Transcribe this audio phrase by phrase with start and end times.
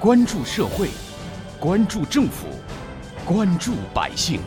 [0.00, 0.88] 关注社会，
[1.58, 2.46] 关注政府，
[3.22, 4.40] 关注百姓，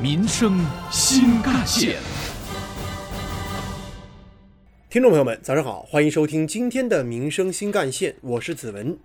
[0.00, 1.96] 民生新干线。
[4.88, 8.96] 听众朋友们，早上好，欢迎收听今天的《民生新干线》，我是子文。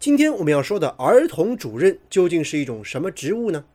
[0.00, 3.66] 今天我们要说的儿童主任究竟是一种什么职务呢？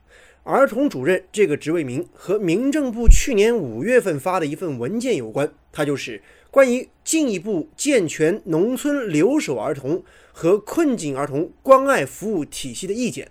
[0.42, 13.30] 儿童主任这个职位名和民政部去年五月份发的一份文件有关，它就是关于进一步健全农村留守儿童和困境儿童关爱服务体系的意见。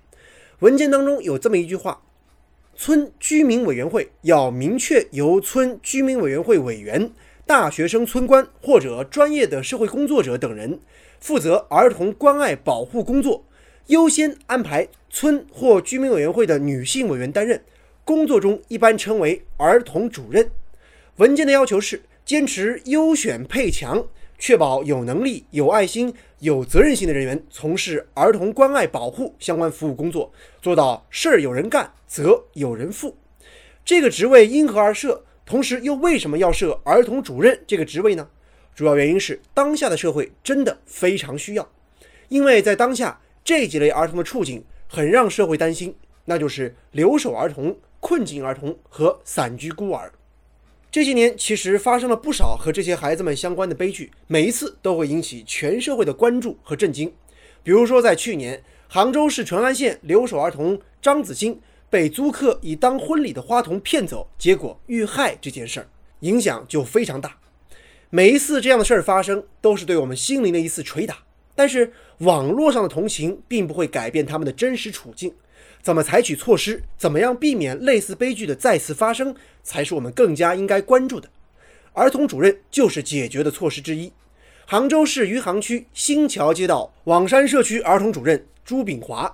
[0.60, 2.02] 文件当中有这么一句话：
[2.74, 7.10] 村居民委员会要明确由村居民委员会委员、
[7.46, 10.78] 大学生村官或者专业的社会工作者等人
[11.20, 13.44] 负责儿童关爱保护工作。
[13.88, 17.62] 优先安排村或居民委员会的女性委员担任，
[18.04, 20.50] 工作中一般称为儿童主任。
[21.16, 24.04] 文件的要求是坚持优选配强，
[24.36, 33.16] 确保有能力、有爱心、有责任心的人员从事儿童关爱保护相关服务工作，做到事儿有人干，责有人负。
[33.84, 35.22] 这个职位因何而设？
[35.44, 38.28] 同时又为什么要设儿童主任这个职位呢？
[38.74, 41.70] 主要原因是当下的社会真的非常需要，
[42.28, 43.20] 因为在当下。
[43.44, 50.12] 这几类儿童的处境很让社会担心，那就是留守儿童、困境儿童和散居孤儿。
[50.96, 57.12] 这些年其实发生了不少和这些孩子们相关的悲剧，每一次都会引起全社会的关注和震惊。
[57.62, 65.88] 比如说，在去年，杭州市淳安县留守儿童张子欣被租客以当婚礼的花童骗走，结果遇害这件事儿，
[66.20, 67.36] 影响就非常大。
[68.08, 71.18] 每一次这样的事儿发生，都是对我们心灵的一次捶打。
[71.54, 75.34] 但是网络上的同情并不会改变他们的真实处境，
[75.86, 81.28] 怎么采取措施，怎么样避免类似悲剧的再次发生，才是我们更加应该关注的。
[81.92, 84.12] 儿童主任就是解决的措施之一。
[84.66, 89.32] 杭州市余杭区新桥街道网山社区儿童主任朱炳华，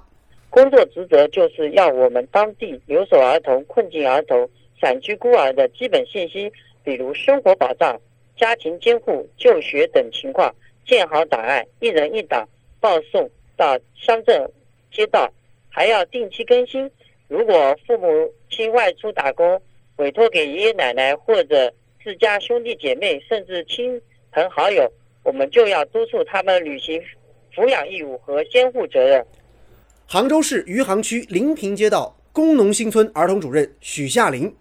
[0.51, 4.47] 工作职责就是要我们当地留守儿童、困境儿童、
[4.79, 6.53] 散居孤儿的基本信息，
[6.85, 7.99] 比如生活保障、
[8.37, 10.55] 家庭监护、就学等情况。
[10.87, 12.47] 建好档案，一人一档
[12.79, 14.47] 报送到乡镇
[14.93, 15.33] 街道，
[15.75, 16.89] 还要定期更新。
[17.29, 18.07] 如果父母
[18.51, 19.59] 亲外出打工，
[19.97, 21.73] 委托给爷爷奶奶或者
[22.05, 23.99] 自家兄弟姐妹，甚至亲
[24.31, 24.87] 朋好友，
[25.25, 27.03] 我们就要督促他们履行
[27.55, 29.25] 抚养义务和监护责任。
[30.07, 34.55] 杭州市余杭区临平街道工农新村儿童主任许夏林，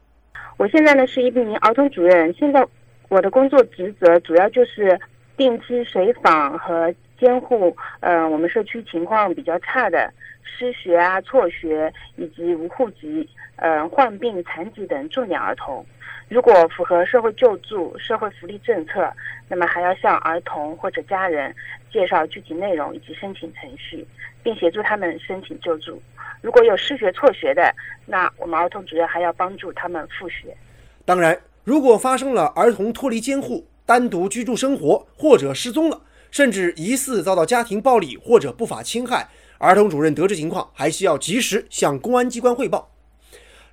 [0.57, 2.65] 我现在呢是一名儿童主任，现在
[3.09, 4.97] 我的工作职责主要就是。
[5.37, 10.13] 定期随访和监护，呃，我们社区情况比较差的
[10.43, 15.85] 失学啊、辍学以及无户籍、呃、患病、残疾等重点儿童，
[16.29, 19.11] 如果符合社会救助、社会福利政策，
[19.47, 21.53] 那么还要向儿童或者家人
[21.91, 24.05] 介绍具体内容以及申请程序，
[24.41, 26.01] 并协助他们申请救助。
[26.41, 27.73] 如果有失学、辍学的，
[28.05, 30.55] 那我们儿童主任还要帮助他们复学。
[31.05, 39.27] 当然，如果发生了儿童脱离监护，单独居住生活，或者失踪了，甚至疑似遭到家庭暴力或者不法侵害，
[39.61, 42.91] 儿童主任得知情况，还需要及时向公安机关汇报。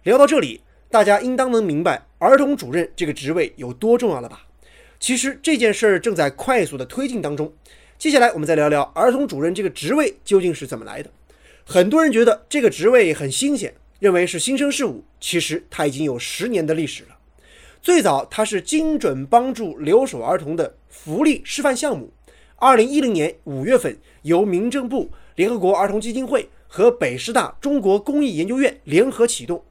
[0.02, 0.60] 聊到这里，
[0.90, 4.44] 大家应当能明白儿童主任这个职位有多重要了吧？
[5.00, 7.50] 其实这件事儿正在快速的推进当中。
[7.96, 11.10] 接下来我们再聊聊儿童主任这个职位究竟是怎么来的。
[11.64, 17.16] 很多人觉得这个职位很新鲜，认为是新生事物，其实它已经有十年的历史了。
[17.80, 22.12] 最早，它是精准帮助留守儿童的福利示范项目。
[22.60, 29.62] 二零一零年五月份，由民政部、联合国儿童基金会和北师大中国公益研究院联合启动。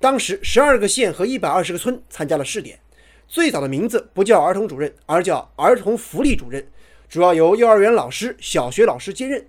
[0.00, 2.80] 当时，十二个县和一百二十个村参加了试点。
[3.28, 6.66] 最早的名字不叫儿童主任，而叫儿童福利主任，
[7.08, 9.46] 主要由幼儿园老师、小学老师接任。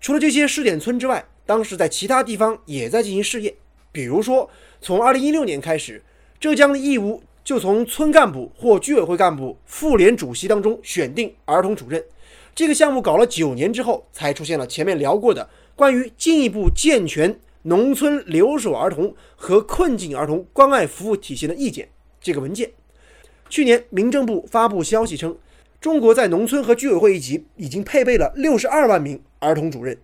[0.00, 3.54] 除了这些试点村之外，当时在其他地方也在进行试验。
[3.92, 4.50] 比如说，
[4.80, 6.02] 从二零一六年开始，
[6.40, 7.22] 浙江的义乌。
[7.44, 12.04] 就从村干部或居委会干部、妇联主席当中选定儿童主任。
[12.56, 21.86] 这个项目搞了九年之后，才出现了前面聊过的关于进一步健全农村留守儿童和困境儿童关爱服务体系的意见
[22.18, 22.70] 这个文件。
[23.50, 25.36] 去年，民政部发布消息称，
[25.82, 29.98] 中国在农村和居委会一级已经配备了六十二万名儿童主任。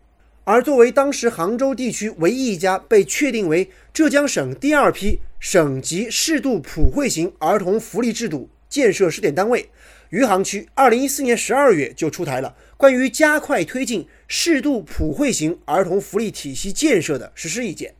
[0.45, 9.71] 而作为当时杭州地区唯一一家被确定为浙江省第二批省级适度普惠型儿童福利制度建设试点单位，
[10.13, 17.95] 余杭区二零一四年十二月就出台了关于加快推进适度普惠型儿童福利体系建设的实施意见，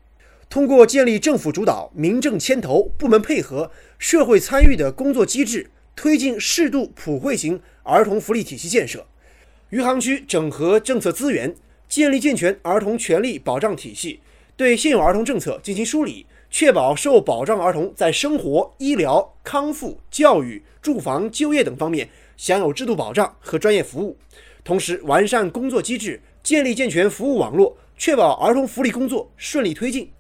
[0.51, 9.07] 通过建立政府主导、民政牵头、部门配合、社会参与的工作机制，推进适度普惠型儿童福利体系建设。
[9.71, 11.55] 余杭区整合政策资源，
[11.89, 14.21] 建立健全儿童权利保障体系，
[14.55, 22.07] 对现有儿童政策进行梳理，确保受保障儿童在生活、医疗、康复、教育、住房、就业等方面
[22.37, 24.15] 享有制度保障和专业服务。
[24.63, 30.11] 同时，完善工作机制，建立健全服务网络，确保儿童福利工作顺利推进。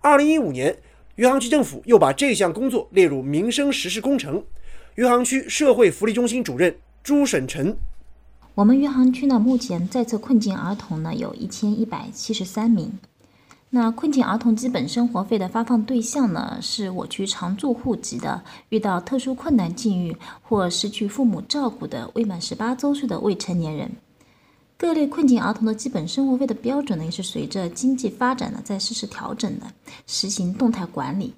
[0.00, 0.76] 二零一五年，
[1.16, 4.44] 余杭区政府又把这项工作列入民生实事工程。
[4.96, 7.74] 余杭区社会福利中心主任朱沈晨，
[8.54, 12.92] 我们余杭区呢，目前在册困境儿童呢有一千一百七十三名。
[13.70, 23.90] 那困境儿童基本生活费的发放对象呢，是我区常住户籍的、遇到特殊困难境遇或失去父母照顾的未满十八周岁的未成年人。
[24.78, 29.66] 各类困境儿童的基本生活费的标准呢，也是随着经济发展呢在适时调整的，
[30.06, 31.34] 实行动态管理。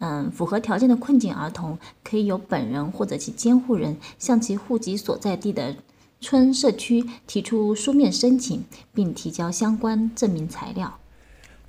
[0.00, 5.76] 嗯，符合条件的困境儿童可以由本人或者其监护人向其户籍所在地的
[6.20, 10.98] 村社区提出书面申请，并提交相关证明材料。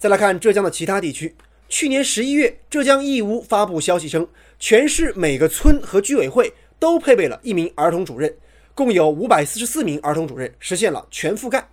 [0.02, 1.36] 再来看浙江的其他地区，
[1.70, 4.28] 去年十一月，浙江义乌发布消息称，
[4.58, 8.36] 全市每个村和居委会都配备了一名儿童主任。
[8.74, 11.70] 共有五百四十四名儿童主任实现了全覆盖，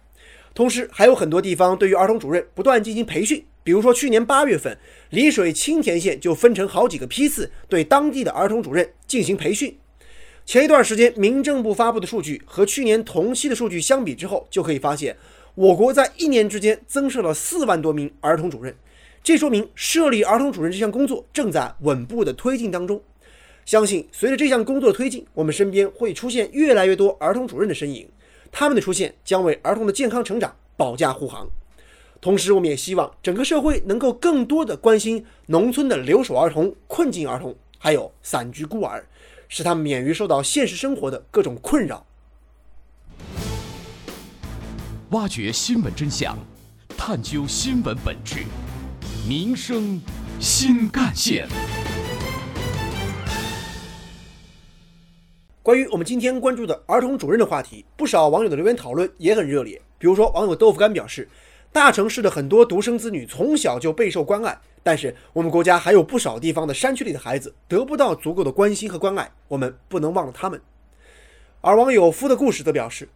[0.53, 3.43] 同时还有很多地方对于儿童主任不断进行培训。
[3.65, 4.77] 比如说，去年八月份，
[5.09, 9.75] 丽水青田县就分成好几个批次对当地的儿童主任进行培训。
[10.45, 15.17] 前一段时间，民政部发布的数据和去年同期的数据相比之后，就可以发现，
[15.59, 18.73] 我国在一年之间增设了四万多名儿童主任，
[19.25, 23.03] 这说明设立儿童主任这项工作正在稳步的推进当中。
[23.67, 28.09] 相信随着这项工作的推进，我们身边会出现越来越多儿童主任的身影，
[28.53, 31.51] 他们的出现将为儿童的健康成长保驾护航。
[32.21, 39.05] 同时，我们也希望整个社会能够更多的关心农村的留守儿童、困境儿童，还有散居孤儿，
[39.49, 42.07] 使他们免于受到现实生活的各种困扰。
[45.13, 46.37] 挖掘新闻真相，
[46.95, 48.45] 探究新闻本质，
[49.27, 49.99] 民生
[50.39, 51.49] 新干线。
[55.63, 59.81] 关于我们今天关注的儿童主任的话题，不少网友的留言讨论也很热烈。
[59.97, 61.27] 比如说，网友豆腐干表示，
[61.73, 70.61] 大城市的很多独生子女从小就备受关爱，但是我们国家还有不少地方的山区里的孩子得不到足够的关心和关爱，我们不能忘了他们。
[71.63, 73.09] 而网友夫的故事则表示，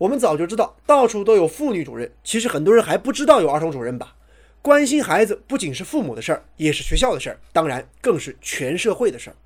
[0.00, 4.16] 我们早就知道到处都有妇女主任，其实很多人还不知道有儿童主任吧？
[4.62, 9.36] 关心孩子不仅是父母的事儿，也是学校的事儿，当然更是全社会的事儿。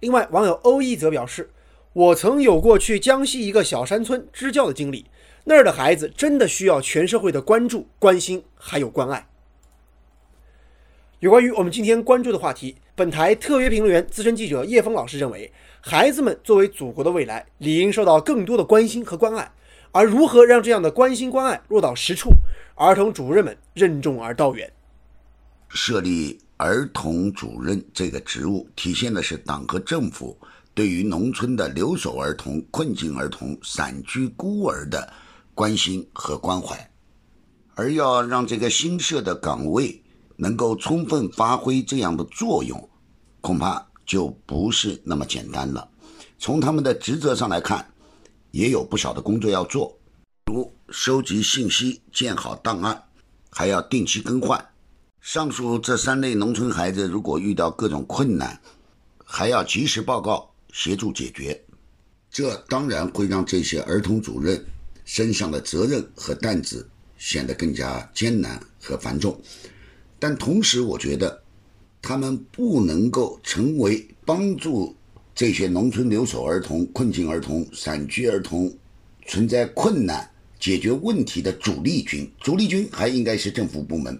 [0.00, 1.48] 另外，网友欧毅则表示
[1.94, 5.06] ：“我曾有过去江西一个小山村支教的经历，
[5.44, 9.28] 那儿的孩子真的需要全社会的关注、关心还有关爱。”
[11.20, 19.50] 有关于我们今天关注的话题，本台特约评论员、资深记者叶峰老师认为，孩子们作为祖国的未来，理应受到更多的关心和关爱。
[19.92, 22.32] 而如何让这样的关心关爱落到实处，
[22.74, 24.70] 儿童主任们任重而道远。
[25.68, 26.38] 设立。
[26.58, 30.34] 儿童主任这个职务，体现的是党和政府
[30.72, 35.06] 对于农村的留守儿童、困境儿童、散居孤儿的
[35.54, 36.90] 关心和关怀。
[37.74, 40.02] 而要让这个新设的岗位
[40.36, 42.88] 能够充分发挥这样的作用，
[43.40, 45.88] 恐怕就不是那么简单了。
[46.38, 47.86] 从他们的职责上来看，
[48.50, 49.98] 也有不少的工作要做，
[50.46, 53.02] 如收集信息、建好档案，
[53.50, 54.64] 还要定期更换。
[55.20, 58.60] 上述这三类农村孩子，如果遇到各种困难，
[59.24, 61.64] 还要及时报告协助解决，
[62.30, 64.64] 这当然会让这些儿童主任
[65.04, 69.40] 身上的责任和担子显得更加艰难和繁重。
[70.18, 71.42] 但同时，我觉得
[72.00, 74.94] 他们不能够成为帮助
[75.34, 78.72] 这些农村留守儿童、困境儿童、散居儿童
[79.26, 82.30] 存在困难解决问题的主力军。
[82.40, 84.18] 主力军还应该是政府部门。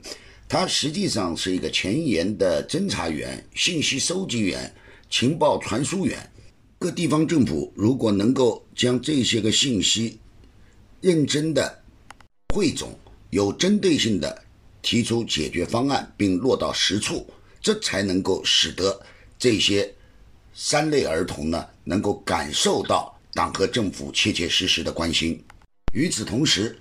[0.49, 4.73] 他实际上是一个前沿的侦查员、信息收集员、
[5.11, 6.19] 情报传输员。
[6.79, 10.19] 各地方政府如果能够将这些个信息
[11.01, 11.83] 认真的
[12.55, 12.97] 汇总，
[13.31, 14.45] 有针对性的
[14.87, 17.27] 提出解决方案，并落到实处，
[17.61, 19.03] 这才能够使得
[19.37, 19.93] 这些
[20.55, 25.43] 三类儿童呢能够感受到党和政府切切实实的关心。
[25.93, 26.79] 与此同时，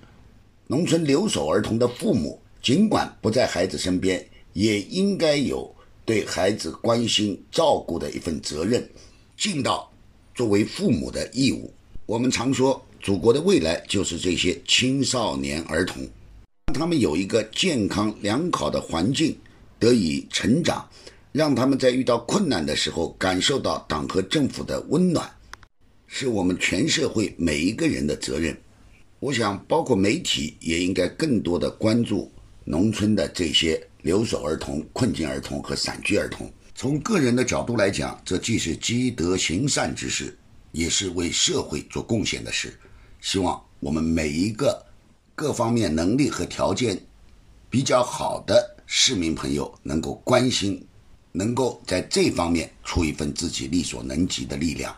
[0.68, 2.40] 农村留守儿童的父母。
[2.62, 5.72] 尽管不在孩子身边，也应该有
[6.04, 8.88] 对孩子关心照顾的一份责任，
[9.36, 9.88] 尽到
[10.34, 11.72] 作为父母的义务。
[12.06, 16.08] 我们常说，祖国的未来就是这些青少年儿童，
[16.66, 19.38] 让他们有一个健康良好的环境
[19.78, 20.84] 得以成长，
[21.30, 25.30] 让他们在遇到困难的时候感受到党和政府的温暖，
[26.08, 28.56] 是我们全社会每一个人的责任。
[29.20, 32.32] 我想，包括媒体也应该更多的关注
[32.64, 36.52] 农村的这些留守儿童、困境儿童和散居儿童。
[36.74, 40.36] 从个人的角度来讲，这既是积德行善之事，
[40.72, 42.76] 也是为社会做贡献的事。
[43.20, 44.84] 希望我们每一个
[45.36, 46.98] 各方面能力和条件
[47.68, 50.82] 比较好的市民朋友，能够关心，
[51.32, 54.96] 能够在这方面出一份自己力所能及的力量。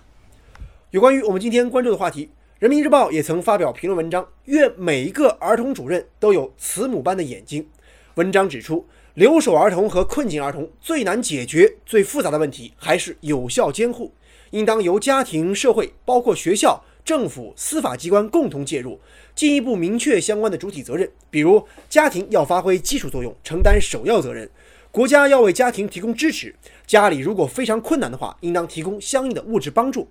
[0.92, 2.30] 有关于我们今天关注的话题。
[2.60, 7.68] 人民日报也曾发表评论文章，愿每一个儿童主任都有慈母般的眼睛。
[8.14, 14.12] 文章指出，留守儿童和困境儿童最难解决、最复杂的问题还是有效监护，
[14.50, 19.00] 应当由家庭、社会，包括学校、政府、司法机关共同介入，
[19.34, 21.10] 进一步明确相关的主体责任。
[21.30, 24.46] 比如，家庭要发挥基础作用，承担首要责任；
[24.92, 26.50] 国家要为家庭提供支持；
[26.86, 30.06] 家里如果非常困难的话，应当提供相应的物质帮助。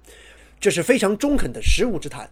[0.59, 2.27] 这是非常中肯的实务之谈。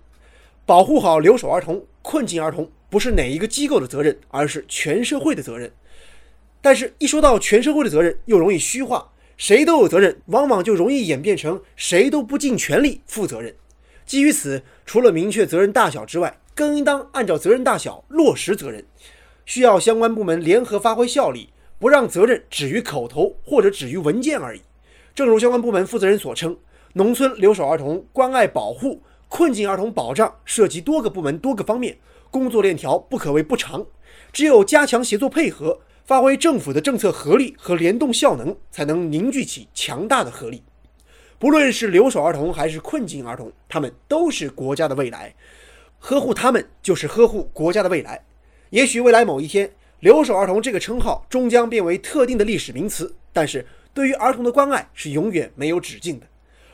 [0.65, 5.72] 保护好留守儿童、困境儿童，不是哪一个机构的责任，而是全社会的责任。
[6.60, 13.53] 但是，一说到全社会的责任，又容易虚化，谁都有责任，往往就容易演变成谁都不尽全力负责任。
[14.05, 18.85] 基于此，除了明确责任大小之外，更应当按照责任大小落实责任，
[19.45, 24.62] 需要相关部门联合发挥效力，不让责任止于口头或者止于文件而已。
[25.13, 26.55] 正如相关部门负责人所称，
[26.93, 29.01] 农村留守儿童关爱保护。
[29.27, 31.97] 困境儿童保障涉及多个部门、多个方面，
[32.29, 33.85] 工作链条不可谓不长。
[34.31, 40.63] 只有加强协作配合，发挥政府的政策合力和联动效能，才能凝聚起强大的合力。
[41.38, 45.34] 不论是留守儿童还是困境儿童，他们都是国家的未来，
[46.00, 48.24] 呵护他们就是呵护国家的未来。
[48.70, 56.25] 也许未来某一天，留守儿童这个称号终将变为特定的历史名词，但是对于儿童的关爱是永远没有止境的。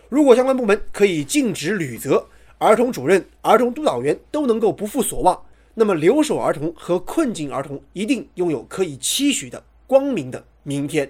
[0.10, 2.28] 如果相关部门可以尽职履责，
[2.60, 11.10] 儿童主任、儿童督导员都能够不负所望，那么留守儿童和困境儿童一定拥有可以期许的光明的明天。